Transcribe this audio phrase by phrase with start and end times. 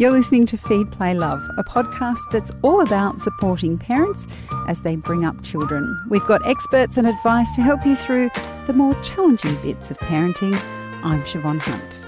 [0.00, 4.26] You're listening to Feed, Play, Love, a podcast that's all about supporting parents
[4.66, 5.94] as they bring up children.
[6.08, 8.30] We've got experts and advice to help you through
[8.66, 10.54] the more challenging bits of parenting.
[11.02, 12.06] I'm Siobhan Hunt.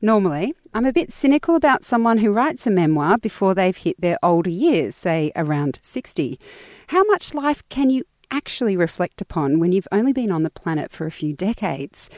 [0.00, 4.18] Normally, I'm a bit cynical about someone who writes a memoir before they've hit their
[4.24, 6.40] older years, say around 60.
[6.88, 10.92] How much life can you actually reflect upon when you've only been on the planet
[10.92, 12.10] for a few decades?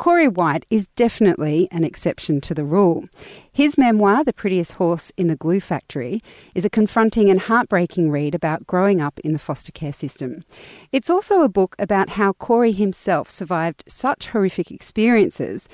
[0.00, 3.04] Corey White is definitely an exception to the rule.
[3.52, 6.22] His memoir, The Prettiest Horse in the Glue Factory,
[6.54, 10.42] is a confronting and heartbreaking read about growing up in the foster care system.
[10.90, 15.68] It's also a book about how Corey himself survived such horrific experiences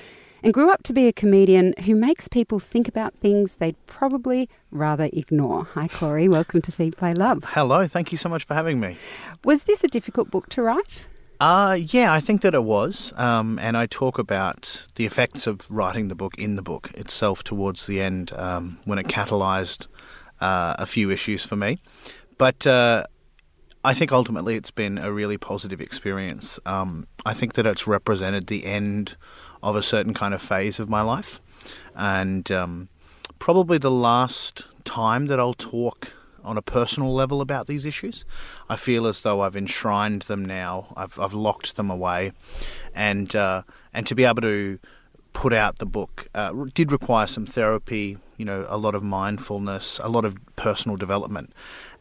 [0.47, 4.47] and grew up to be a comedian who makes people think about things they'd probably
[4.71, 5.65] rather ignore.
[5.73, 6.29] Hi, Corey.
[6.29, 7.43] Welcome to Feed, Play, Love.
[7.49, 7.85] Hello.
[7.85, 8.95] Thank you so much for having me.
[9.43, 11.09] Was this a difficult book to write?
[11.41, 13.11] Uh, yeah, I think that it was.
[13.17, 17.43] Um, and I talk about the effects of writing the book in the book itself
[17.43, 19.87] towards the end um, when it catalysed
[20.39, 21.77] uh, a few issues for me.
[22.37, 23.03] But uh,
[23.83, 26.57] I think ultimately it's been a really positive experience.
[26.65, 29.17] Um, I think that it's represented the end
[29.61, 31.41] of a certain kind of phase of my life.
[31.95, 32.89] And um,
[33.39, 36.13] probably the last time that I'll talk
[36.47, 38.23] on a personal level about these issues.
[38.69, 40.93] I feel as though I've enshrined them now.
[40.95, 42.31] I've I've locked them away,
[42.95, 44.79] and uh, and to be able to
[45.33, 48.17] put out the book uh, did require some therapy.
[48.37, 51.51] You know, a lot of mindfulness, a lot of personal development,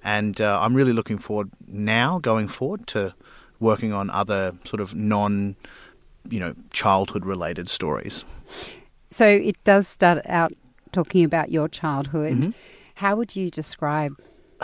[0.04, 3.14] and uh, I'm really looking forward now, going forward, to
[3.58, 5.56] working on other sort of non,
[6.30, 8.24] you know, childhood related stories.
[9.10, 10.52] So it does start out
[10.92, 12.34] talking about your childhood.
[12.34, 12.50] Mm-hmm.
[12.96, 14.16] How would you describe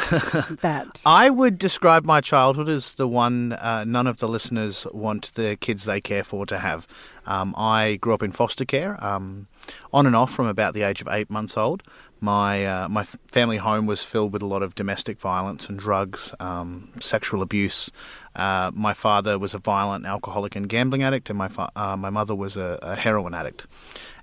[0.62, 1.00] that?
[1.04, 5.56] I would describe my childhood as the one uh, none of the listeners want the
[5.56, 6.86] kids they care for to have.
[7.26, 9.48] Um, I grew up in foster care, um,
[9.92, 11.82] on and off from about the age of eight months old.
[12.20, 16.32] My uh, my family home was filled with a lot of domestic violence and drugs,
[16.40, 17.90] um, sexual abuse.
[18.34, 22.10] Uh, my father was a violent alcoholic and gambling addict, and my fa- uh, my
[22.10, 23.66] mother was a, a heroin addict.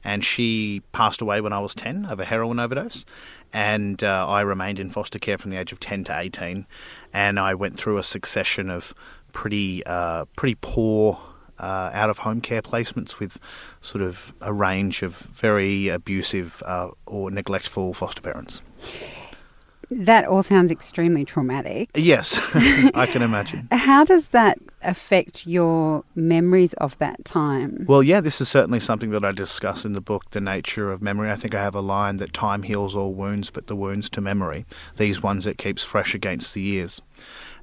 [0.03, 3.05] And she passed away when I was ten of a heroin overdose
[3.53, 6.67] and uh, I remained in foster care from the age of 10 to 18
[7.13, 8.93] and I went through a succession of
[9.33, 11.19] pretty uh, pretty poor
[11.57, 13.39] uh, out of home care placements with
[13.81, 16.63] sort of a range of very abusive
[17.05, 18.61] or neglectful foster parents.
[19.91, 21.89] That all sounds extremely traumatic.
[21.95, 22.37] Yes,
[22.93, 23.67] I can imagine.
[23.71, 27.85] How does that affect your memories of that time?
[27.87, 31.01] Well, yeah, this is certainly something that I discuss in the book, The Nature of
[31.01, 31.31] Memory.
[31.31, 34.21] I think I have a line that time heals all wounds, but the wounds to
[34.21, 34.65] memory,
[34.97, 37.01] these ones it keeps fresh against the years.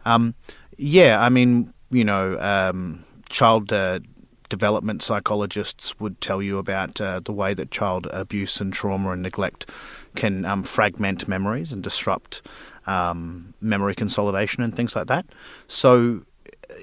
[0.05, 0.35] Um,
[0.77, 4.01] yeah, I mean, you know, um, child uh,
[4.49, 9.23] development psychologists would tell you about uh, the way that child abuse and trauma and
[9.23, 9.71] neglect
[10.17, 12.43] can um, fragment memories and disrupt
[12.87, 15.27] um, memory consolidation and things like that.
[15.69, 16.23] So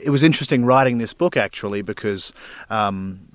[0.04, 2.34] it was interesting writing this book actually because.
[2.70, 3.30] Um,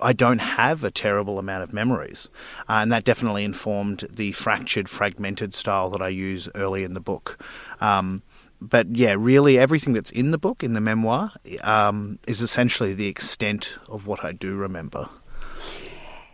[0.00, 2.30] I don't have a terrible amount of memories,
[2.68, 7.00] uh, and that definitely informed the fractured, fragmented style that I use early in the
[7.00, 7.44] book.
[7.80, 8.22] Um,
[8.60, 11.32] but yeah, really everything that's in the book, in the memoir,
[11.62, 15.08] um, is essentially the extent of what I do remember.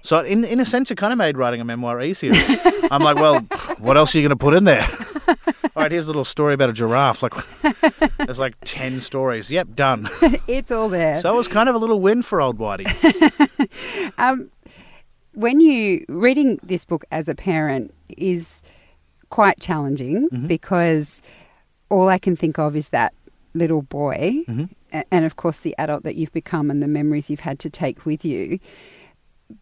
[0.04, 2.32] So in in a sense, it kind of made writing a memoir easier.
[2.90, 3.40] I'm like, well,
[3.78, 4.86] what else are you going to put in there?
[5.76, 7.22] All right, here's a little story about a giraffe.
[7.22, 7.32] Like,
[8.18, 9.50] there's like ten stories.
[9.50, 10.10] Yep, done.
[10.46, 11.18] it's all there.
[11.20, 12.86] So it was kind of a little win for old Whitey.
[14.18, 14.50] um,
[15.32, 18.62] when you reading this book as a parent is
[19.30, 20.46] quite challenging mm-hmm.
[20.46, 21.22] because
[21.88, 23.14] all I can think of is that
[23.54, 25.00] little boy, mm-hmm.
[25.10, 28.04] and of course the adult that you've become and the memories you've had to take
[28.04, 28.60] with you.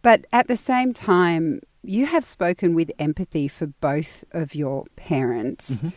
[0.01, 5.75] But at the same time, you have spoken with empathy for both of your parents.
[5.75, 5.89] Mm-hmm.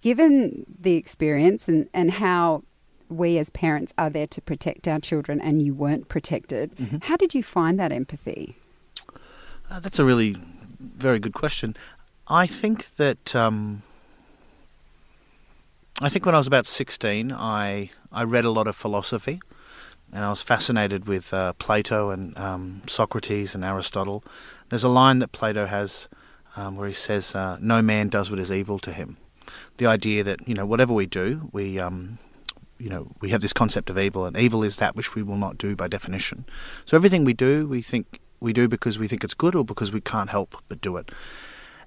[0.00, 2.62] Given the experience and, and how
[3.08, 6.98] we as parents are there to protect our children and you weren't protected, mm-hmm.
[7.02, 8.56] how did you find that empathy?
[9.70, 10.36] Uh, that's a really
[10.80, 11.76] very good question.
[12.26, 13.82] I think that um,
[16.00, 19.40] I think when I was about 16, I, I read a lot of philosophy
[20.12, 24.24] and I was fascinated with uh, Plato and um, Socrates and Aristotle.
[24.68, 26.08] There's a line that Plato has
[26.56, 29.16] um, where he says, uh, "No man does what is evil to him."
[29.76, 32.18] The idea that you know whatever we do, we um,
[32.78, 35.36] you know we have this concept of evil, and evil is that which we will
[35.36, 36.44] not do by definition.
[36.84, 39.92] So everything we do, we think we do because we think it's good, or because
[39.92, 41.10] we can't help but do it.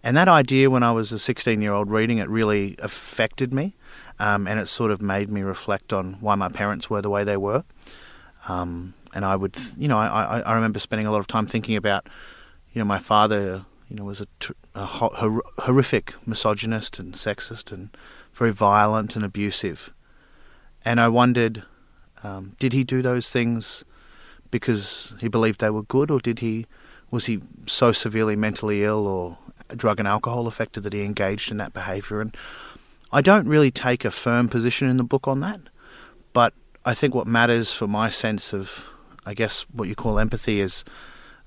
[0.04, 3.76] And that idea, when I was a 16 year old reading it, really affected me.
[4.20, 7.24] Um, and it sort of made me reflect on why my parents were the way
[7.24, 7.64] they were.
[8.48, 11.76] Um, and I would, you know, I, I remember spending a lot of time thinking
[11.76, 12.08] about,
[12.74, 14.28] you know, my father, you know, was a,
[14.74, 17.96] a hor- horrific misogynist and sexist and
[18.34, 19.94] very violent and abusive,
[20.86, 21.64] and I wondered,
[22.24, 23.84] um, did he do those things
[24.50, 26.66] because he believed they were good, or did he
[27.10, 29.38] was he so severely mentally ill or
[29.76, 32.22] drug and alcohol affected that he engaged in that behaviour?
[32.22, 32.36] And
[33.12, 35.60] I don't really take a firm position in the book on that,
[36.32, 36.54] but
[36.84, 38.86] I think what matters for my sense of,
[39.26, 40.84] I guess, what you call empathy is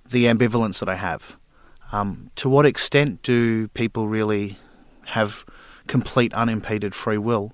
[0.09, 1.37] the ambivalence that I have.
[1.93, 4.59] Um, to what extent do people really
[5.07, 5.45] have
[5.87, 7.53] complete unimpeded free will?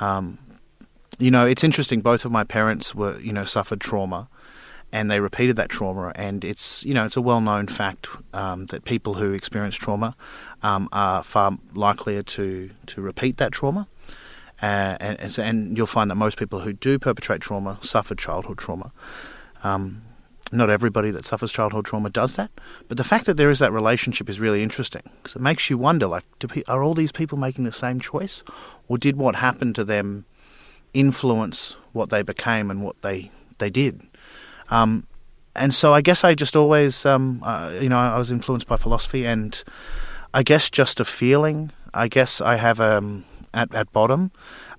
[0.00, 0.38] Um,
[1.18, 2.00] you know, it's interesting.
[2.00, 4.28] Both of my parents were, you know, suffered trauma,
[4.92, 6.12] and they repeated that trauma.
[6.16, 10.16] And it's, you know, it's a well-known fact um, that people who experience trauma
[10.62, 13.86] um, are far likelier to to repeat that trauma.
[14.64, 18.92] Uh, and, and, you'll find that most people who do perpetrate trauma suffered childhood trauma.
[19.62, 20.00] Um,
[20.52, 22.50] not everybody that suffers childhood trauma does that,
[22.88, 25.76] but the fact that there is that relationship is really interesting because it makes you
[25.76, 28.42] wonder: like, pe- are all these people making the same choice,
[28.88, 30.24] or did what happened to them
[30.94, 34.00] influence what they became and what they they did?
[34.70, 35.06] Um,
[35.54, 38.78] and so I guess I just always, um, uh, you know, I was influenced by
[38.78, 39.62] philosophy, and
[40.32, 41.70] I guess just a feeling.
[41.92, 44.30] I guess I have um, at at bottom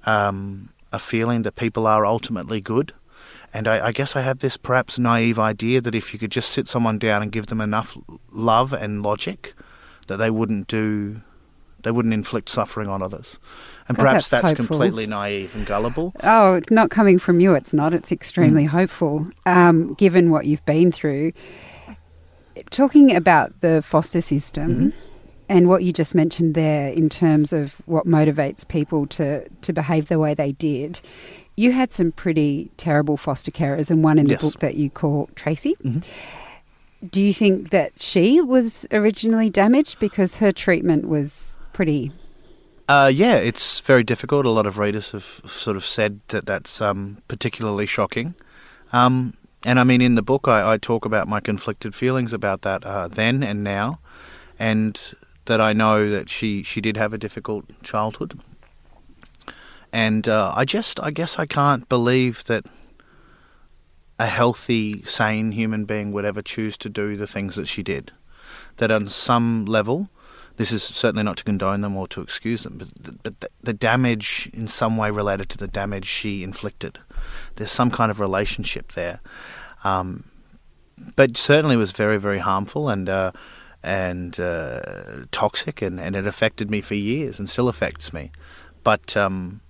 [0.06, 2.94] um, a feeling that people are ultimately good.
[3.54, 6.52] And I, I, guess I have this perhaps naive idea that if you could just
[6.52, 7.98] sit someone down and give them enough
[8.32, 9.54] love and logic,
[10.08, 11.22] that they wouldn't do,
[11.84, 13.40] they wouldn't inflict suffering on others.
[13.88, 16.14] And perhaps that's, that's completely naive and gullible.
[16.24, 17.94] Oh, not coming from you, it's not.
[17.94, 18.70] It's extremely mm.
[18.70, 21.32] hopeful, um, given what you've been through.
[22.72, 24.92] Talking about the foster system.
[24.92, 25.12] Mm-hmm
[25.48, 30.08] and what you just mentioned there in terms of what motivates people to, to behave
[30.08, 31.02] the way they did,
[31.56, 34.42] you had some pretty terrible foster carers, and one in the yes.
[34.42, 35.76] book that you call Tracy.
[35.84, 37.08] Mm-hmm.
[37.08, 42.12] Do you think that she was originally damaged because her treatment was pretty?
[42.88, 44.46] Uh, yeah, it's very difficult.
[44.46, 48.36] A lot of readers have sort of said that that's um, particularly shocking.
[48.92, 52.62] Um, and I mean, in the book, I, I, talk about my conflicted feelings about
[52.62, 54.00] that uh, then and now,
[54.60, 55.16] and
[55.46, 58.40] that I know that she, she did have a difficult childhood.
[59.94, 62.66] And uh, I just, I guess I can't believe that
[64.20, 68.12] a healthy, sane human being would ever choose to do the things that she did.
[68.78, 70.10] That on some level,
[70.58, 73.50] this is certainly not to condone them or to excuse them, but the, but the,
[73.62, 77.00] the damage in some way related to the damage she inflicted.
[77.56, 79.20] There's some kind of relationship there.
[79.84, 80.26] Um,
[81.16, 83.32] but certainly was very, very harmful and uh,
[83.86, 88.32] and uh, toxic, and, and it affected me for years and still affects me.
[88.84, 89.62] But, um,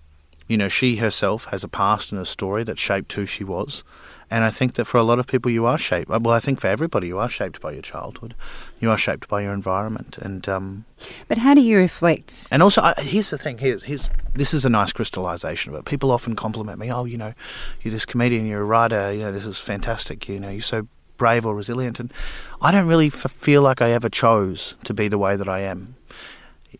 [0.47, 3.83] you know, she herself has a past and a story that shaped who she was.
[4.31, 6.09] And I think that for a lot of people, you are shaped.
[6.09, 8.35] Well, I think for everybody, you are shaped by your childhood.
[8.79, 10.17] You are shaped by your environment.
[10.17, 10.85] And um,
[11.27, 12.47] but how do you reflect?
[12.51, 13.59] And also, I, here's the thing.
[13.59, 15.85] Here's, here's this is a nice crystallization of it.
[15.85, 16.91] People often compliment me.
[16.91, 17.33] Oh, you know,
[17.81, 18.47] you're this comedian.
[18.47, 19.11] You're a writer.
[19.11, 20.27] You know, this is fantastic.
[20.27, 21.99] You know, you're so brave or resilient.
[21.99, 22.13] And
[22.61, 25.59] I don't really f- feel like I ever chose to be the way that I
[25.61, 25.95] am.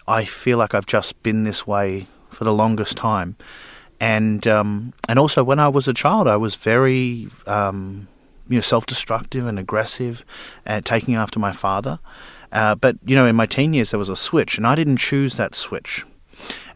[0.07, 3.35] I feel like I've just been this way for the longest time.
[3.99, 8.07] And um, and also when I was a child, I was very um,
[8.49, 10.25] you know self-destructive and aggressive,
[10.65, 11.99] and taking after my father.
[12.51, 14.97] Uh, but you know, in my teen years, there was a switch, and I didn't
[14.97, 16.05] choose that switch.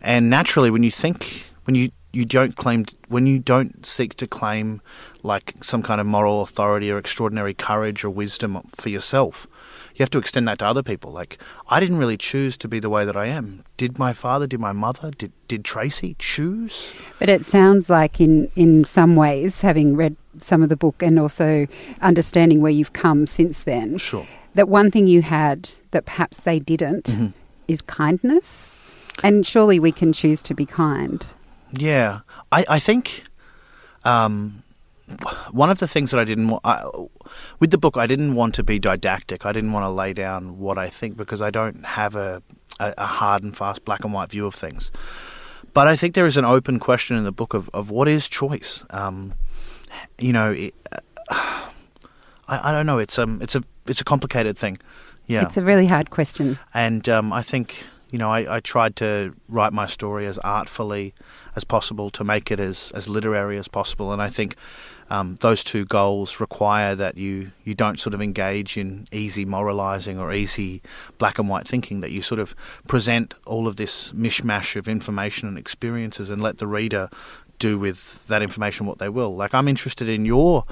[0.01, 4.27] And naturally, when you think, when you you don't claim when you don't seek to
[4.27, 4.81] claim
[5.23, 9.47] like some kind of moral authority or extraordinary courage or wisdom for yourself
[9.99, 11.11] you have to extend that to other people.
[11.11, 11.37] Like
[11.67, 13.63] i didn't really choose to be the way that i am.
[13.75, 16.89] Did my father did my mother did did tracy choose?
[17.19, 21.19] But it sounds like in in some ways having read some of the book and
[21.19, 21.67] also
[22.01, 24.25] understanding where you've come since then sure.
[24.55, 27.27] that one thing you had that perhaps they didn't mm-hmm.
[27.67, 28.79] is kindness.
[29.21, 31.25] And surely we can choose to be kind
[31.71, 32.21] yeah,
[32.51, 33.23] I I think
[34.03, 34.63] um,
[35.51, 36.63] one of the things that I didn't want
[37.59, 39.45] with the book, I didn't want to be didactic.
[39.45, 42.41] I didn't want to lay down what I think because I don't have a,
[42.79, 44.91] a, a hard and fast black and white view of things.
[45.73, 48.27] But I think there is an open question in the book of, of what is
[48.27, 48.83] choice.
[48.89, 49.33] Um,
[50.17, 50.99] you know, it, uh,
[52.47, 52.97] I, I don't know.
[52.99, 54.79] It's um it's a it's a complicated thing.
[55.27, 56.57] Yeah, it's a really hard question.
[56.73, 61.13] And um, I think you know, I, I, tried to write my story as artfully
[61.55, 64.11] as possible to make it as, as literary as possible.
[64.11, 64.55] And I think
[65.09, 70.19] um, those two goals require that you, you don't sort of engage in easy moralizing
[70.19, 70.81] or easy
[71.17, 72.55] black and white thinking, that you sort of
[72.87, 77.09] present all of this mishmash of information and experiences and let the reader
[77.59, 79.35] do with that information what they will.
[79.35, 80.65] Like, I'm interested in your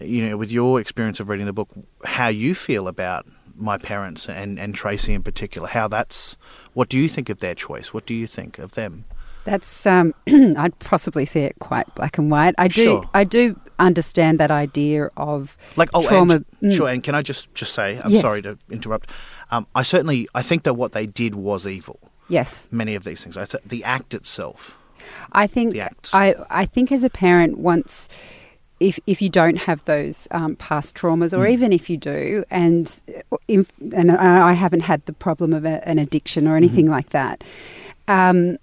[0.00, 1.68] you know, with your experience of reading the book,
[2.04, 3.26] how you feel about
[3.58, 5.68] my parents and, and Tracy in particular.
[5.68, 6.36] How that's
[6.74, 7.92] what do you think of their choice?
[7.92, 9.04] What do you think of them?
[9.44, 12.54] That's um, I'd possibly see it quite black and white.
[12.58, 13.10] I do Sure.
[13.14, 16.34] I do understand that idea of Like oh, trauma.
[16.36, 16.76] and, Mm.
[16.76, 16.88] sure.
[16.88, 18.20] And can I just just say, I'm Yes.
[18.22, 19.10] sorry to interrupt.
[19.50, 21.98] Um, I certainly I think that what they did was evil.
[22.28, 23.36] Yes, Many of these things.
[23.38, 24.76] I th- the act itself.
[25.32, 25.74] I think.
[26.12, 28.08] I I think as a parent once.
[28.80, 31.38] If, if you don't have those um, past traumas, Mm.
[31.38, 33.00] or even if you do, and
[33.48, 36.92] if, and I haven't had the problem of a, an addiction or anything Mm-hmm.
[36.94, 37.42] like that,
[38.06, 38.56] um,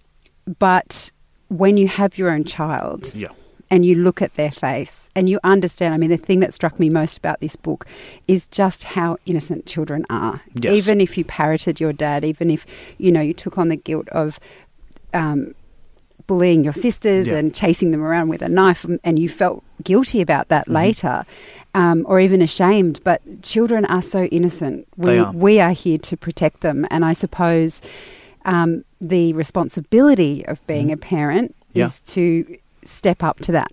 [0.59, 1.11] but
[1.49, 3.27] when you have your own child, Yeah.
[3.69, 5.93] and you look at their face and you understand.
[5.93, 7.85] I mean, the thing that struck me most about this book
[8.27, 10.41] is just how innocent children are.
[10.53, 10.77] Yes.
[10.77, 12.65] Even if you parroted your dad, even if
[12.99, 14.39] you know you took on the guilt of.
[15.13, 15.55] Um,
[16.27, 17.35] bullying your sisters Yeah.
[17.37, 20.73] and chasing them around with a knife and, and you felt guilty about that Mm-hmm.
[20.75, 21.25] later
[21.73, 25.33] um, or even ashamed but children are so innocent we, They are.
[25.33, 27.81] we are here to protect them and i suppose
[28.45, 31.55] um, the responsibility of being a parent.
[31.73, 31.85] Yeah.
[31.85, 33.71] is to step up to that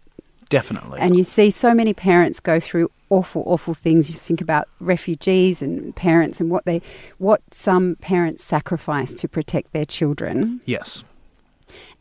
[0.48, 0.98] Definitely.
[1.00, 4.08] and you see so many parents go through awful, awful things.
[4.10, 6.80] You think about refugees and parents and what they,
[7.18, 10.62] what some parents sacrifice to protect their children.
[10.64, 11.04] yes.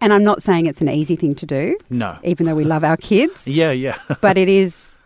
[0.02, 2.18] And I'm not saying it's an easy thing to do, No.
[2.24, 3.72] even though we love our kids, Yeah.
[3.72, 3.98] Yeah.
[4.22, 4.98] but it is.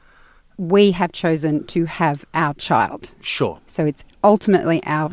[0.58, 3.60] We have chosen to have our child, sure.
[3.68, 5.12] so it's ultimately our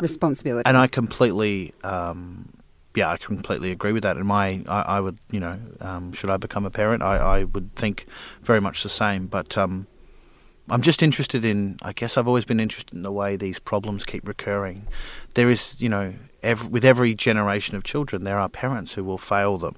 [0.00, 0.66] responsibility.
[0.66, 2.48] And I completely, um,
[2.96, 4.16] yeah, I completely agree with that.
[4.16, 7.44] And my, I, I would, you know, um, should I become a parent, I, I
[7.44, 8.06] would think
[8.42, 9.28] very much the same.
[9.28, 9.86] But um,
[10.70, 11.78] I'm just interested in.
[11.82, 14.86] I guess I've always been interested in the way these problems keep recurring.
[15.34, 19.18] There is, you know, ev with every generation of children, there are parents who will
[19.18, 19.76] fail them.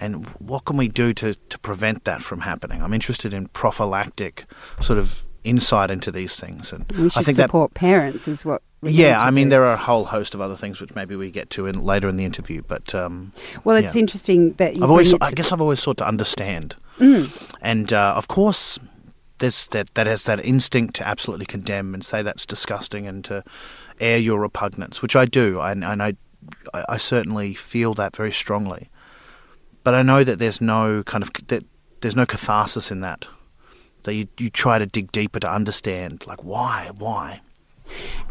[0.00, 2.82] And what can we do to, to prevent that from happening?
[2.82, 4.44] I'm interested in prophylactic
[4.80, 8.44] sort of insight into these things, and we should I think that support parents, is
[8.44, 8.62] what.
[8.82, 9.50] yeah, I mean do.
[9.50, 12.08] there are a whole host of other things which maybe we get to in later
[12.08, 13.32] in the interview, but um,
[13.64, 14.00] Well, it's yeah.
[14.00, 17.54] interesting that you I've always, I guess, I've always sought to understand, Mm.
[17.60, 18.78] and uh, of course,
[19.42, 23.42] there's that that has that instinct to absolutely condemn and say that's disgusting and to
[24.00, 26.14] air your repugnance, which I do, and, and I,
[26.88, 28.88] I certainly feel that very strongly,
[29.84, 31.64] but I know that there's no kind of that
[32.00, 33.26] there's no catharsis in that.
[34.04, 37.40] That you, you try to dig deeper to understand, like why, why.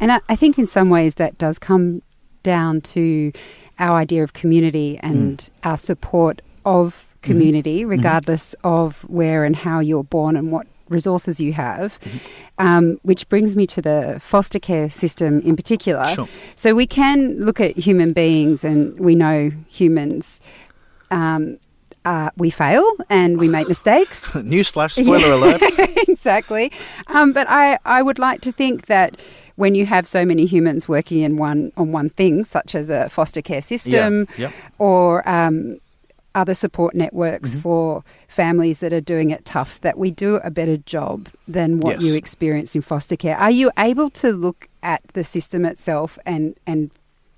[0.01, 2.01] And I, I think in some ways that does come
[2.43, 3.31] down to
[3.79, 5.49] our idea of community and Mm.
[5.63, 7.31] our support of Mm-hmm.
[7.31, 11.99] community, regardless of where and how you're born and what resources you have.
[11.99, 12.17] Mm-hmm.
[12.67, 16.03] Um, which brings me to the foster care system in particular.
[16.13, 16.27] Sure.
[16.55, 20.41] So we can look at human beings, and we know humans.
[21.09, 21.57] Um,
[22.03, 24.35] uh, we fail and we make mistakes.
[24.35, 25.61] Newsflash, spoiler alert.
[26.07, 26.71] exactly.
[27.07, 29.19] Um, but I, I would like to think that
[29.55, 33.09] when you have so many humans working in one on one thing, such as a
[33.09, 34.53] foster care system Yeah, yep.
[34.79, 35.77] or um,
[36.33, 37.59] other support networks Mm-hmm.
[37.59, 41.95] for families that are doing it tough, that we do a better job than what
[41.95, 42.03] Yes.
[42.03, 43.37] you experienced in foster care.
[43.37, 46.89] Are you able to look at the system itself and and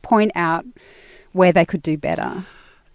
[0.04, 0.66] point out
[1.32, 2.44] where they could do better?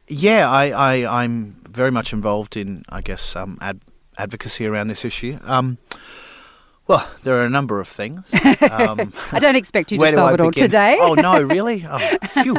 [0.07, 3.81] Yeah, I, I, I'm very much involved in, I guess, um, ad-
[4.17, 5.39] advocacy around this issue.
[5.45, 5.77] Um,
[6.89, 8.25] well, there are a number of things.
[8.61, 10.65] Um, I don't expect you to solve it all begin?
[10.65, 10.99] today.
[11.01, 11.87] Oh no, really?
[11.89, 12.57] Oh, phew.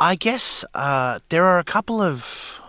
[0.00, 2.60] I guess uh, there are a couple of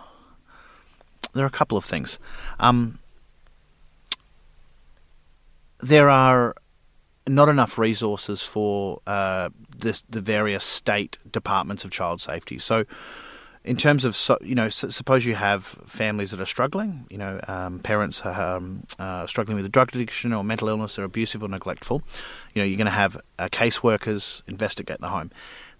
[1.32, 2.18] there are a couple of things.
[2.58, 2.98] Um,
[5.80, 6.54] there are
[7.26, 12.58] not enough resources for uh, this, the various state departments of child safety.
[12.58, 12.84] So,
[13.64, 17.78] in terms of you know, suppose you have families that are struggling, you know, um,
[17.78, 21.48] parents are um, uh, struggling with a drug addiction or mental illness, they're abusive or
[21.48, 22.02] neglectful.
[22.54, 25.30] You know, you're going to have uh, caseworkers investigate the home.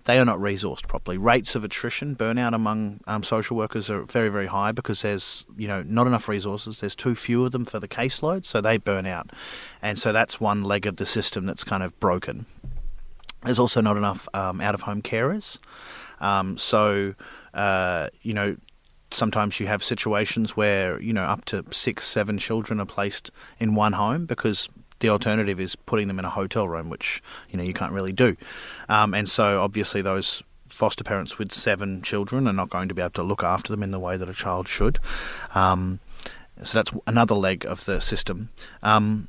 [0.04, 1.18] They are not resourced properly.
[1.18, 5.68] Rates of attrition, burnout among um, social workers are very, very high because there's you
[5.68, 6.80] know not enough resources.
[6.80, 9.30] There's too few of them for the caseload, so they burn out,
[9.82, 12.46] and so that's one leg of the system that's kind of broken.
[13.42, 15.58] There's also not enough um, out of home carers.
[16.20, 17.14] Um, so,
[17.54, 18.56] uh, you know,
[19.10, 23.74] sometimes you have situations where, you know, up to six, seven children are placed in
[23.74, 24.68] one home because
[25.00, 28.12] the alternative is putting them in a hotel room, which, you know, you can't really
[28.12, 28.36] do.
[28.88, 33.02] Um, and so obviously those foster parents with seven children are not going to be
[33.02, 34.98] able to look after them in the way that a child should.
[35.54, 36.00] Um,
[36.62, 38.50] so that's another leg of the system.
[38.82, 39.28] Um,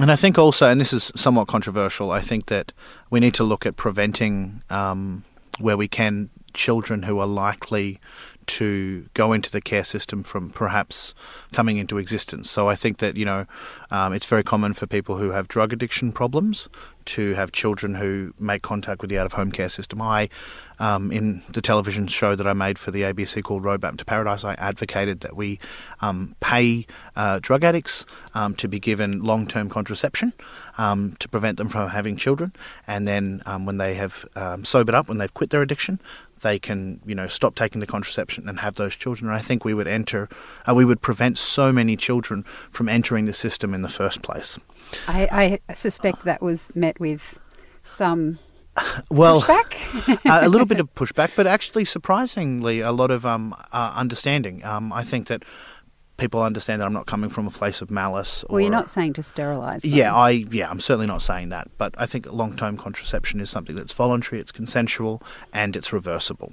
[0.00, 2.72] and I think also, and this is somewhat controversial, I think that
[3.10, 5.24] we need to look at preventing, um,
[5.60, 8.00] where we can, children who are likely
[8.46, 11.14] to go into the care system from perhaps
[11.52, 12.50] coming into existence.
[12.50, 13.46] So I think that you know
[13.90, 16.68] um, it's very common for people who have drug addiction problems
[17.06, 20.00] to have children who make contact with the out of home care system.
[20.00, 20.30] I,
[20.78, 24.42] um, in the television show that I made for the ABC called Roadmap to Paradise,
[24.42, 25.58] I advocated that we
[26.00, 30.32] um, pay uh, drug addicts um, to be given long term contraception
[30.78, 32.52] um, to prevent them from having children,
[32.86, 34.24] and then um, when they have
[34.62, 36.00] sobered up, when they've quit their addiction,
[36.44, 39.28] they can, you know, stop taking the contraception and have those children.
[39.28, 40.28] And I think we would enter,
[40.68, 44.60] uh, we would prevent so many children from entering the system in the first place.
[45.08, 47.40] I, I suspect that was met with
[47.82, 48.38] some
[49.10, 50.42] well, pushback.
[50.44, 54.64] a little bit of pushback, but actually, surprisingly, a lot of um, uh, understanding.
[54.64, 55.44] Um, I think that
[56.16, 58.44] people understand that I'm not coming from a place of malice.
[58.48, 59.82] well, you're not saying to sterilise.
[59.82, 59.90] Them.
[59.92, 61.68] Yeah, I yeah, I'm certainly not saying that.
[61.78, 66.52] But I think long-term contraception is something that's voluntary, it's consensual, and it's reversible.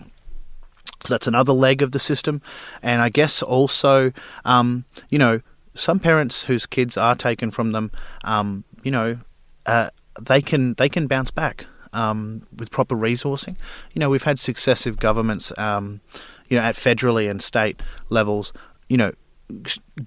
[1.03, 2.41] So that's another leg of the system,
[2.81, 4.11] and I guess also,
[4.45, 5.41] um, you know,
[5.73, 7.91] some parents whose kids are taken from them,
[8.23, 9.19] um, you know,
[9.65, 9.89] uh,
[10.19, 11.65] they can they can bounce back.
[11.93, 13.57] Um, with proper resourcing,
[13.93, 15.99] you know, we've had successive governments, um,
[16.47, 18.53] you know, at federally and state levels,
[18.87, 19.11] you know,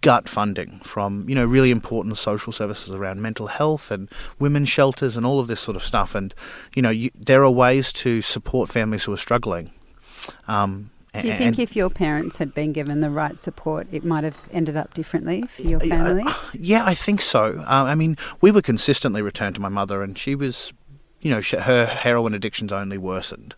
[0.01, 5.17] gut funding from you know really important social services around mental health and women's shelters
[5.17, 6.35] and all of this sort of stuff and
[6.75, 9.71] you know you, there are ways to support families who are struggling
[10.49, 14.25] um, do you think if your parents had been given the right support, it might
[14.25, 16.25] have ended up differently for your family?
[16.53, 17.61] Yeah, I think so.
[17.61, 20.73] Uh, I mean, we were consistently returned to my mother, and she was,
[21.21, 23.55] you know, she, her heroin addictions only worsened.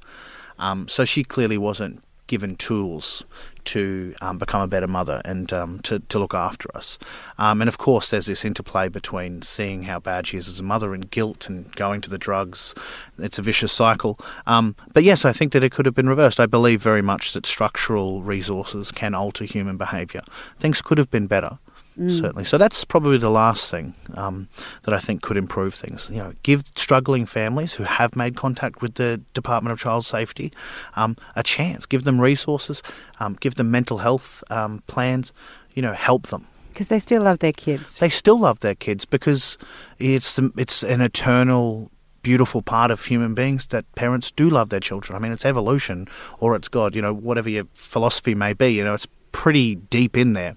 [0.59, 3.25] Um, so she clearly wasn't given tools
[3.67, 6.99] to um, become a better mother and um, to, to look after us.
[7.37, 10.63] Um, and of course, there's this interplay between seeing how bad she is as a
[10.63, 12.75] mother and guilt and going to the drugs.
[13.19, 14.19] It's a vicious cycle.
[14.47, 16.41] Um, but yes, I think that it could have been reversed.
[16.41, 20.23] I believe very much that structural resources can alter human behaviour.
[20.59, 21.59] Things could have been better.
[21.99, 22.11] Mm.
[22.11, 24.49] Certainly, so that's probably the last thing um,
[24.83, 26.09] that I think could improve things.
[26.11, 30.53] You know, give struggling families who have made contact with the Department of Child Safety
[30.95, 31.87] um, a chance.
[31.87, 32.83] Give them resources.
[33.19, 35.33] Um, give them mental health um, plans.
[35.73, 37.97] You know, help them because they still love their kids.
[37.97, 39.57] They still love their kids because
[39.99, 44.81] it's the, it's an eternal beautiful part of human beings that parents do love their
[44.81, 45.17] children.
[45.17, 46.07] I mean, it's evolution
[46.39, 49.07] or it's God, you know, whatever your philosophy may be, you know, it's
[49.37, 50.57] pretty deep in there.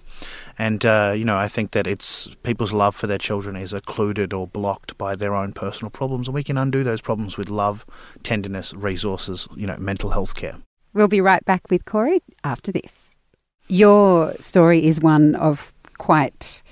[0.57, 4.33] And, uh, you know, I think that it's people's love for their children is occluded
[4.33, 6.29] or blocked by their own personal problems.
[6.29, 7.85] And we can undo those problems with love,
[8.23, 10.55] tenderness, resources, you know, mental health care.
[10.93, 13.11] We'll be right back with Corey after this.
[13.67, 16.63] Your story is one of quite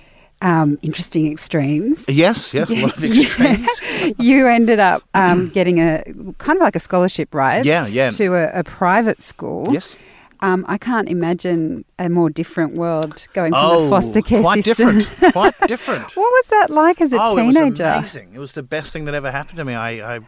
[0.42, 2.08] um, interesting extremes.
[2.08, 3.82] Yes, yes, a lot of extremes.
[4.18, 6.04] you ended up um, getting a
[6.38, 7.66] kind of like a scholarship, right?
[7.66, 8.12] Yeah, yeah.
[8.12, 9.74] To a, a private school.
[9.74, 9.96] Yes.
[10.42, 14.64] Um, I can't imagine a more different world going from oh, the foster care quite
[14.64, 15.00] system.
[15.00, 15.34] different.
[15.34, 16.16] Quite different.
[16.16, 17.60] what was that like as a oh, teenager?
[17.62, 18.34] It was amazing.
[18.34, 19.74] It was the best thing that ever happened to me.
[19.74, 20.20] I, I,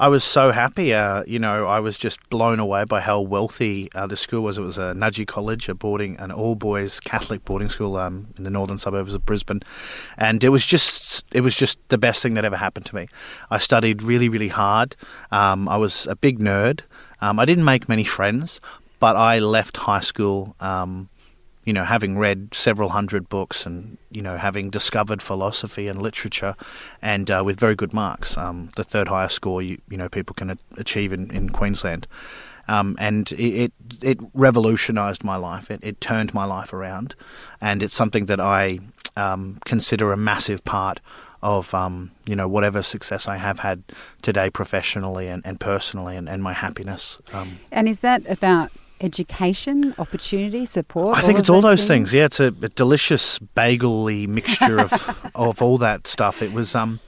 [0.00, 0.94] I was so happy.
[0.94, 4.56] Uh, you know, I was just blown away by how wealthy uh, the school was.
[4.56, 8.44] It was a Nudgee College, a boarding, an all boys Catholic boarding school um, in
[8.44, 9.60] the northern suburbs of Brisbane,
[10.16, 13.08] and it was just, it was just the best thing that ever happened to me.
[13.50, 14.94] I studied really, really hard.
[15.32, 16.82] Um, I was a big nerd.
[17.20, 18.60] Um, I didn't make many friends,
[18.98, 21.08] but I left high school, um,
[21.64, 26.56] you know, having read several hundred books and, you know, having discovered philosophy and literature
[27.02, 28.36] and uh, with very good marks.
[28.36, 32.06] Um, the third highest score, you, you know, people can achieve in, in Queensland.
[32.68, 35.70] Um, and it, it, it revolutionised my life.
[35.70, 37.14] It, it, turned my life around,
[37.62, 38.80] and it's something that I
[39.16, 41.00] um, consider a massive part
[41.42, 43.82] of um, you know whatever success I have had
[44.22, 47.18] today professionally and, and personally and, and my happiness.
[47.32, 51.16] Um, and is that about education, opportunity, support?
[51.16, 52.10] I think it's all those things?
[52.10, 52.14] things.
[52.14, 56.42] Yeah, it's a, a delicious bagely mixture of of all that stuff.
[56.42, 57.00] It was um,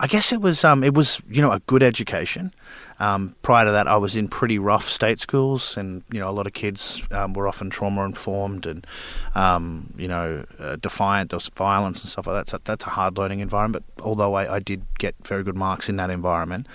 [0.00, 2.54] I guess it was um, it was you know a good education.
[3.00, 6.32] Um, prior to that, I was in pretty rough state schools, and you know a
[6.32, 8.86] lot of kids um, were often trauma informed and
[9.34, 11.30] um, you know uh, defiant.
[11.30, 12.50] There was violence and stuff like that.
[12.50, 13.84] So that's a hard learning environment.
[13.96, 16.66] But although I, I did get very good marks in that environment,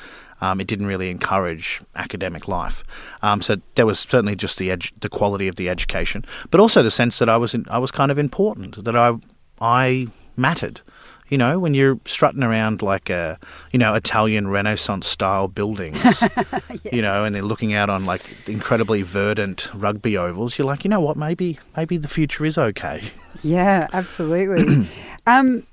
[0.45, 2.84] um, it didn't really encourage academic life.
[3.23, 6.84] Um, so there was certainly just the edu- the quality of the education, but also
[6.84, 9.13] the sense that I was in, I was kind of important, that I
[9.60, 10.81] I mattered.
[11.29, 13.39] You know, when you're strutting around like a,
[13.71, 16.77] you know, Italian Renaissance style buildings, yeah.
[16.91, 20.89] you know, and they're looking out on like incredibly verdant rugby ovals, you're like, you
[20.89, 23.01] know what, maybe maybe the future is okay.
[23.41, 24.88] Yeah, absolutely.
[25.25, 25.65] um,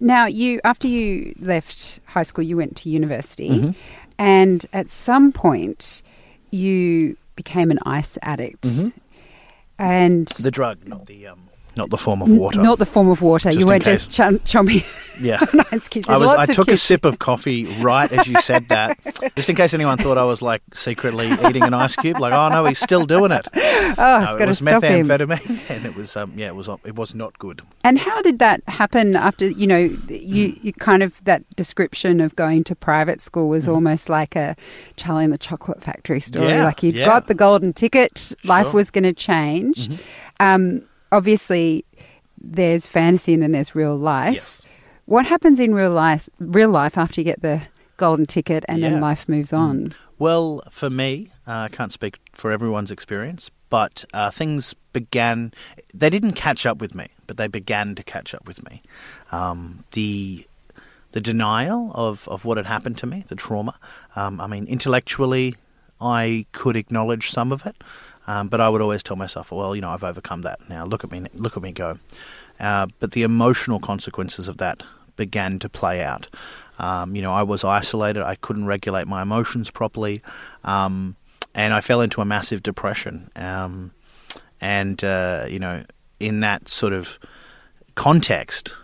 [0.00, 3.70] now, you after you left high school, you went to university, mm-hmm.
[4.20, 6.02] And at some point,
[6.50, 8.64] you became an ice addict.
[8.64, 8.88] Mm-hmm.
[9.78, 12.60] And The drug, not the um, not the form of water.
[12.60, 13.50] not the form of water.
[13.50, 14.06] Just you weren't case.
[14.06, 14.68] just chum-
[15.20, 15.38] yeah.
[15.40, 16.08] on ice cubes.
[16.08, 16.28] I was.
[16.30, 18.98] I took a sip of coffee right as you said that,
[19.36, 22.18] just in case anyone thought I was like secretly eating an ice cube.
[22.18, 23.46] Like, oh no, he's still doing it.
[23.98, 25.04] Oh, No, it was stop him.
[25.04, 26.16] methamphetamine, and it was.
[26.16, 26.68] Um, yeah, it was.
[26.84, 27.62] It was not good.
[27.82, 29.78] And how did that happen after, you know,
[30.08, 34.54] you, you kind of, that description of going to private school was almost like a
[34.96, 36.46] Charlie and the Chocolate Factory story.
[36.48, 36.50] Mm.
[36.50, 37.04] Yeah, like you yeah.
[37.04, 38.68] got the golden ticket, life Sure.
[38.68, 38.76] Mm-hmm.
[38.76, 39.88] was going to change.
[40.38, 41.84] Um, obviously,
[42.40, 44.34] there's fantasy and then there's real life.
[44.34, 44.62] Yes.
[45.06, 47.62] What happens in real life, real life after you get the
[47.96, 48.98] golden ticket and then Yeah.
[48.98, 49.02] Mm.
[49.02, 49.94] life moves on?
[50.18, 55.52] Well, for me, uh, I can't speak for everyone's experience, but uh, things began.
[55.94, 58.82] They didn't catch up with me, but they began to catch up with me.
[59.32, 60.46] Um, the
[61.12, 63.74] the denial of, of what had happened to me, the trauma.
[64.14, 65.56] Um, I mean, intellectually,
[66.00, 67.82] I could acknowledge some of it,
[68.26, 70.68] um, but I would always tell myself, "Well, you know, I've overcome that.
[70.68, 71.98] Now look at me, look at me go."
[72.58, 74.82] Uh, but the emotional consequences of that
[75.16, 76.28] began to play out.
[76.78, 78.22] Um, you know, I was isolated.
[78.22, 80.22] I couldn't regulate my emotions properly,
[80.64, 81.16] um,
[81.54, 83.30] and I fell into a massive depression.
[83.36, 83.92] Um,
[84.60, 85.84] and uh, you know,
[86.18, 87.18] in that sort of
[87.94, 88.74] context,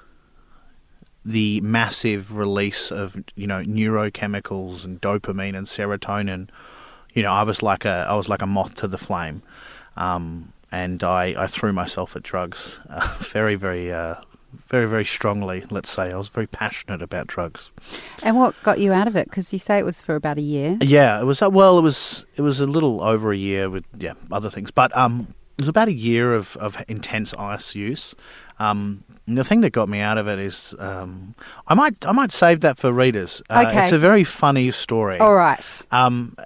[1.25, 6.49] the massive release of you know neurochemicals and dopamine and serotonin,
[7.16, 9.42] you know, I was like a I was like a moth to the flame,
[9.96, 14.16] um, and I, I threw myself at drugs uh, very very uh,
[14.66, 15.64] very very strongly.
[15.70, 17.70] Let's say I was very passionate about drugs.
[18.22, 19.29] And what got you out of it?
[19.31, 20.76] Because you say it was for about a year.
[20.83, 23.85] Yeah, it was uh, well, it was it was a little over a year with
[23.98, 28.14] yeah other things, but um, it was about a year of, of intense ice use.
[28.59, 31.35] Um, the thing that got me out of it is um,
[31.66, 33.40] I might I might save that for readers.
[33.48, 33.83] Uh, Okay.
[33.85, 35.18] It's a very funny story.
[35.18, 35.83] All right.
[35.90, 36.37] Um,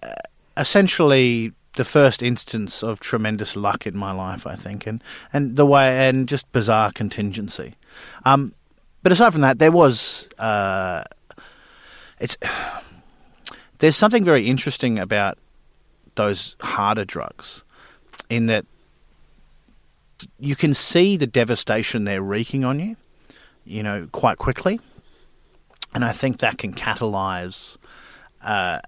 [0.56, 5.66] essentially, the first instance of tremendous luck in my life, I think, and, and the
[5.66, 7.74] way and just bizarre contingency.
[8.24, 8.54] Um,
[9.02, 11.04] but aside from that, there was uh,
[12.18, 12.36] it's
[13.78, 15.38] there's something very interesting about
[16.16, 17.64] those harder drugs,
[18.28, 18.66] in that
[20.38, 22.96] you can see the devastation they're wreaking on you,
[23.64, 24.80] you know, quite quickly,
[25.94, 27.78] and I think that can catalyze
[28.42, 28.80] uh,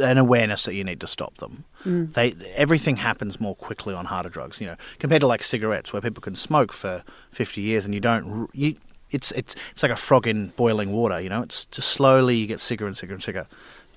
[0.00, 1.64] an awareness that you need to stop them.
[2.12, 6.02] They everything happens more quickly on harder drugs, you know, compared to like cigarettes, where
[6.02, 8.50] people can smoke for fifty years and you don't.
[8.52, 8.76] You,
[9.10, 11.42] it's it's it's like a frog in boiling water, you know.
[11.42, 13.46] It's just slowly you get sicker and sicker and sicker.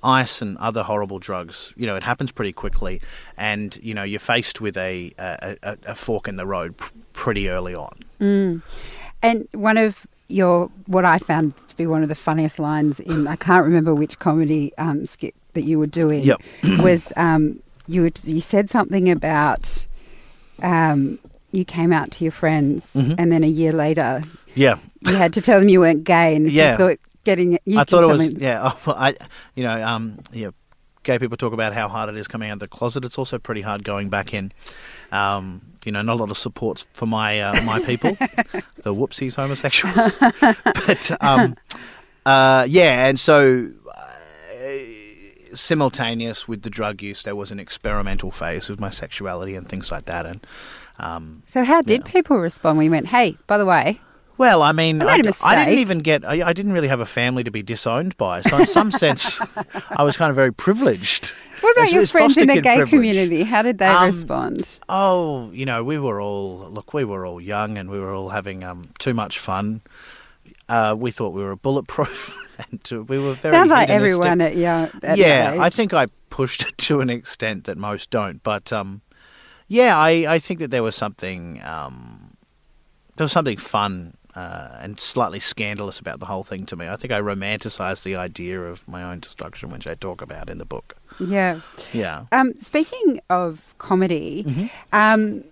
[0.05, 2.99] Ice and other horrible drugs, you know, it happens pretty quickly,
[3.37, 7.49] and you know you're faced with a a, a, fork in the road pr- pretty
[7.49, 7.99] early on.
[9.21, 13.27] And one of your, what I found to be one of the funniest lines in,
[13.27, 16.41] I can't remember which comedy um, skit that you were doing, Yep.
[16.79, 19.87] was um, you, would, you said something about
[20.61, 21.19] um,
[21.51, 23.15] you came out to your friends Mm-hmm.
[23.17, 24.23] and then a year later
[24.55, 26.71] Yeah, you had to tell them you weren't gay and Yeah.
[26.71, 28.71] you thought getting you I thought it was me- yeah.
[28.87, 29.15] oh, I
[29.55, 30.49] you know um yeah.
[31.03, 33.03] Gay people talk about how hard it is coming out of the closet.
[33.03, 34.53] It's also pretty hard going back in.
[35.11, 38.15] Um, you know, not a lot of support for my uh, my people,
[38.83, 40.13] the whoopsies homosexuals.
[40.63, 41.55] but um,
[42.25, 48.69] uh, yeah, and so uh, simultaneous with the drug use, there was an experimental phase
[48.69, 50.25] with my sexuality and things like that.
[50.25, 50.45] And
[50.99, 52.11] um, So how did Yeah.
[52.11, 53.99] people respond when you went, hey, by the way,
[54.37, 56.25] Well, I mean, I I, I didn't even get.
[56.25, 58.41] I, I didn't really have a family to be disowned by.
[58.41, 59.39] So, in some sense,
[59.91, 61.33] I was kind of very privileged.
[61.63, 62.89] What about your friends in the gay privilege.
[62.89, 63.43] community?
[63.43, 64.79] How did they Um, respond?
[64.89, 66.93] Oh, you know, we were all look.
[66.93, 69.81] We were all young, and we were all having um, too much fun.
[70.69, 72.37] Uh, we thought we were bulletproof,
[72.71, 73.55] and we were very.
[73.55, 74.13] Sounds like hedonistic.
[74.13, 74.89] everyone at yeah.
[75.01, 78.41] At yeah, I think I pushed it to an extent that most don't.
[78.43, 79.01] But um,
[79.67, 82.37] yeah, I, I think that there was something um,
[83.17, 86.87] there was something fun uh, and slightly scandalous about the whole thing to me.
[86.87, 90.57] I think I romanticized the idea of my own destruction, which I talk about in
[90.57, 90.95] the book.
[91.19, 91.61] Yeah.
[91.93, 92.25] Yeah.
[92.31, 94.65] Um, speaking of comedy, Mm-hmm.
[94.93, 95.43] um,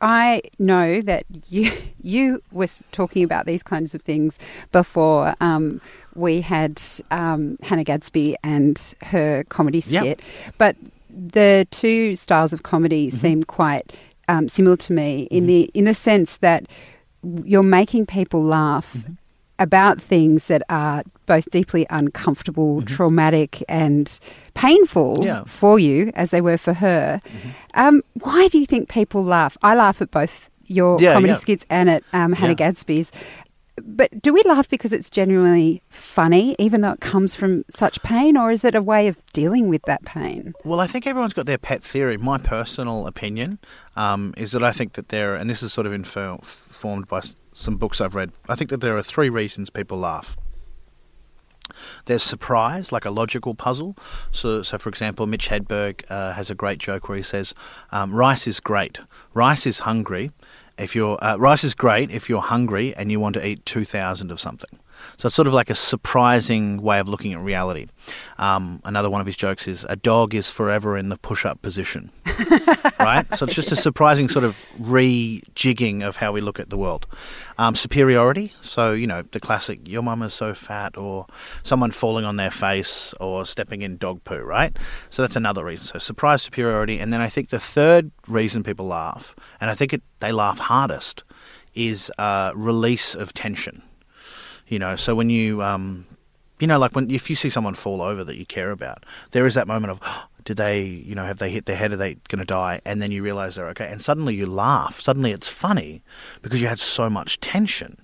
[0.00, 1.70] I know that you
[2.02, 4.38] you was talking about these kinds of things
[4.72, 5.80] before um,
[6.14, 10.02] we had um, Hannah Gadsby and her comedy Yep.
[10.02, 10.22] skit,
[10.58, 10.76] but
[11.08, 13.16] the two styles of comedy Mm-hmm.
[13.16, 13.92] seem quite
[14.28, 16.66] um, similar to me in the in the sense that
[17.44, 19.12] you're making people laugh Mm-hmm.
[19.58, 24.18] About things that are both deeply uncomfortable, traumatic, and
[24.54, 25.22] painful Mm-hmm.
[25.24, 25.44] Yeah.
[25.46, 27.20] for you, as they were for her.
[27.74, 29.56] Um, why do you think people laugh?
[29.62, 31.38] I laugh at both your Yeah, comedy yeah.
[31.38, 32.54] skits and at um, Hannah.
[32.54, 33.12] Gadsby's.
[33.82, 38.36] but do we laugh because it's genuinely funny, even though it comes from such pain,
[38.36, 40.52] or is it a way of dealing with that pain?
[40.64, 42.16] Well, I think everyone's got their pet theory.
[42.16, 43.58] My personal opinion
[43.96, 47.20] um, is that I think that there, and this is sort of informed by
[47.54, 50.36] some books I've read, I think that there are three reasons people laugh.
[52.04, 53.96] There's surprise, like a logical puzzle.
[54.30, 57.54] So, so for example, Mitch Hedberg uh, has a great joke where he says,
[57.90, 59.00] um, "Rice is great.
[59.32, 60.30] Rice is hungry.
[60.76, 63.84] If you're uh, rice is great if you're hungry and you want to eat two
[63.84, 64.78] thousand of something."
[65.16, 67.86] So it's sort of like a surprising way of looking at reality.
[68.38, 71.62] Um, another one of his jokes is a dog is forever in the push up
[71.62, 72.10] position.
[73.00, 73.24] right?
[73.36, 77.06] So it's just a surprising sort of rejigging of how we look at the world.
[77.58, 78.52] Um, superiority.
[78.60, 81.26] So, you know, the classic, your mum is so fat, or
[81.62, 84.76] someone falling on their face, or stepping in dog poo, right?
[85.10, 85.86] So that's another reason.
[85.86, 86.98] So, surprise, superiority.
[86.98, 90.58] And then I think the third reason people laugh, and I think it, they laugh
[90.58, 91.24] hardest,
[91.74, 93.82] is uh, release of tension.
[94.66, 96.06] You know, so when you, um,
[96.58, 99.46] you know, like when if you see someone fall over that you care about, there
[99.46, 101.92] is that moment of, oh, did they, you know, have they hit their head?
[101.92, 102.80] Are they going to die?
[102.84, 105.00] And then you realize they're okay, and suddenly you laugh.
[105.00, 106.02] Suddenly it's funny
[106.42, 107.98] because you had so much tension.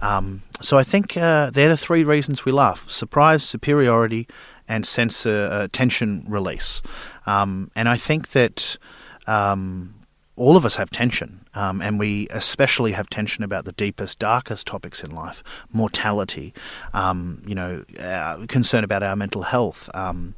[0.00, 4.26] Um, so I think uh, they're the three reasons we laugh: surprise, superiority,
[4.68, 6.82] and sense uh, tension release.
[7.26, 8.78] Um, and I think that
[9.26, 9.95] um,
[10.36, 14.66] all of us have tension, um, and we especially have tension about the deepest, darkest
[14.66, 16.52] topics in life: mortality,
[16.92, 20.34] um, you know, uh, concern about our mental health, um,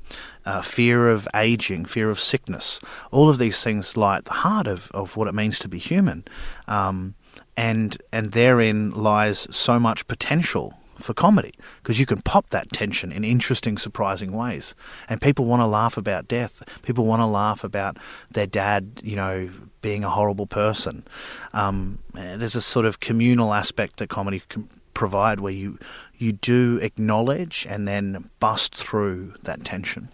[0.46, 2.80] uh, fear of aging, fear of sickness.
[3.10, 5.78] All of these things lie at the heart of, of what it means to be
[5.78, 6.24] human,
[6.66, 7.14] um,
[7.56, 13.12] and and therein lies so much potential for comedy because you can pop that tension
[13.12, 14.74] in interesting, surprising ways.
[15.08, 16.62] And people want to laugh about death.
[16.82, 17.96] People want to laugh about
[18.30, 21.04] their dad, you know, being a horrible person.
[21.52, 25.78] Um, there's a sort of communal aspect that comedy can provide where you
[26.16, 30.08] you do acknowledge and then bust through that tension.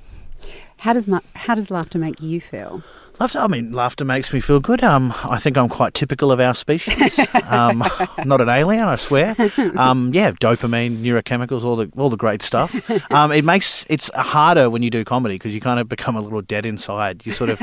[0.79, 2.83] How does how does laughter make you feel?
[3.20, 4.83] Laughter, I mean, laughter makes me feel good.
[4.83, 7.20] Um, I think I'm quite typical of our species.
[7.44, 7.85] Um,
[8.24, 9.37] not an alien, I swear.
[9.77, 12.74] Um, yeah, dopamine, neurochemicals, all the all the great stuff.
[13.12, 16.20] Um, it makes it's harder when you do comedy because you kind of become a
[16.20, 17.24] little dead inside.
[17.27, 17.61] You sort of,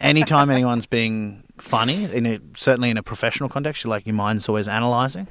[0.00, 4.48] anytime anyone's being funny, in a, certainly in a professional context, you like your mind's
[4.48, 5.26] always analysing.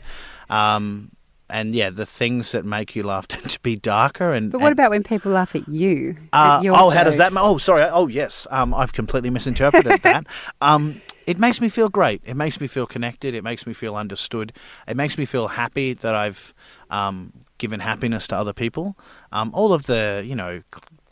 [0.49, 1.12] Um,
[1.54, 4.34] and yeah, the things that make you laugh tend to be darker.
[4.34, 6.18] And but what and, about when people laugh at you?
[6.34, 6.96] Uh, at oh, jokes?
[6.96, 7.32] how does that?
[7.36, 7.84] Oh, sorry.
[7.84, 8.48] Oh, yes.
[8.50, 10.26] Um, I've completely misinterpreted that.
[10.60, 12.24] Um, it makes me feel great.
[12.26, 13.36] It makes me feel connected.
[13.36, 14.52] It makes me feel understood.
[14.88, 16.54] It makes me feel happy that I've
[16.89, 18.98] um, given happiness to other people.
[19.32, 20.63] Um, all of the, you know,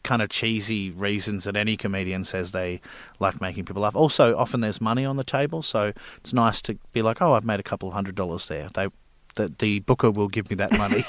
[0.04, 2.82] kind of cheesy reasons that any comedian says they
[3.19, 3.95] like making people laugh.
[3.95, 7.45] Also, often there's money on the table, so it's nice to be like, oh, I've
[7.45, 8.67] made a couple of hundred dollars there.
[8.73, 8.88] They
[9.35, 11.05] that the booker will give me that money.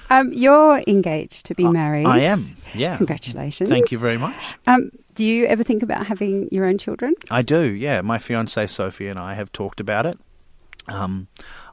[0.10, 2.06] um, you're engaged to be married.
[2.06, 2.38] I am.
[2.74, 2.96] Yeah.
[2.96, 3.70] Congratulations.
[3.70, 4.34] Thank you very much.
[4.66, 7.14] Um, do you ever think about having your own children?
[7.30, 7.62] I do.
[7.62, 10.18] Yeah, my fiance Sophie and I have talked about it.
[10.88, 11.28] Um,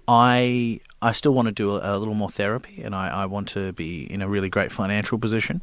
[0.07, 3.47] I I still want to do a, a little more therapy, and I, I want
[3.49, 5.61] to be in a really great financial position.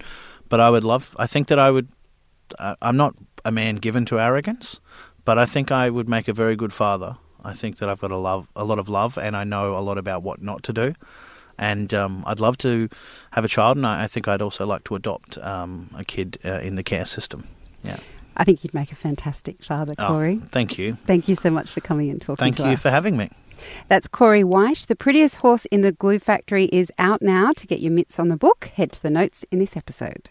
[0.48, 1.14] But I would love.
[1.18, 1.88] I think that I would.
[2.58, 4.80] Uh, I'm not a man given to arrogance,
[5.24, 8.12] but I think I would make a very good father I think that I've got
[8.12, 10.72] a love, a lot of love, and I know a lot about what not to
[10.72, 10.94] do.
[11.58, 12.88] And um, I'd love to
[13.32, 16.38] have a child, and I, I think I'd also like to adopt um, a kid
[16.44, 17.48] uh, in the care system.
[17.82, 17.98] Yeah.
[18.36, 20.40] I think you'd make a fantastic father, Oh, Corey.
[20.50, 20.94] thank you.
[21.06, 22.66] Thank you so much for coming and talking Thank to us.
[22.66, 23.30] Thank you for having me.
[23.88, 24.84] That's Corey White.
[24.86, 27.52] The Prettiest Horse in the Glue Factory is out now.
[27.52, 30.30] To get your mitts on the book, head to the notes in this episode.